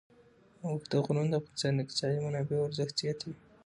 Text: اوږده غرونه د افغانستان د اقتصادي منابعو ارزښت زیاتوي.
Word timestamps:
اوږده 0.65 0.97
غرونه 1.05 1.29
د 1.31 1.33
افغانستان 1.39 1.71
د 1.75 1.79
اقتصادي 1.83 2.19
منابعو 2.25 2.67
ارزښت 2.67 2.95
زیاتوي. 3.01 3.35